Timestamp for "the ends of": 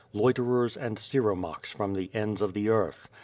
1.93-2.53